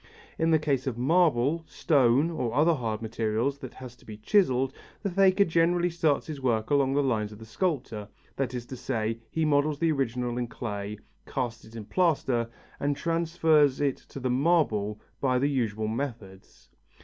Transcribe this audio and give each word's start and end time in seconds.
In 0.39 0.49
the 0.49 0.57
case 0.57 0.87
of 0.87 0.97
marble, 0.97 1.63
stone 1.67 2.31
or 2.31 2.55
other 2.55 2.73
hard 2.73 3.03
material 3.03 3.51
that 3.51 3.75
has 3.75 3.95
to 3.97 4.03
be 4.03 4.17
chiselled, 4.17 4.73
the 5.03 5.11
faker 5.11 5.45
generally 5.45 5.91
starts 5.91 6.25
his 6.25 6.41
work 6.41 6.71
along 6.71 6.95
the 6.95 7.03
lines 7.03 7.31
of 7.31 7.37
the 7.37 7.45
sculptor, 7.45 8.07
that 8.35 8.55
is 8.55 8.65
to 8.65 8.75
say, 8.75 9.19
he 9.29 9.45
models 9.45 9.77
the 9.77 9.91
original 9.91 10.39
in 10.39 10.47
clay, 10.47 10.97
casts 11.27 11.65
it 11.65 11.75
in 11.75 11.85
plaster 11.85 12.49
and 12.79 12.97
transfers 12.97 13.79
it 13.79 13.97
to 13.97 14.19
the 14.19 14.31
marble 14.31 14.99
by 15.19 15.37
the 15.37 15.51
usual 15.51 15.87
methods. 15.87 16.69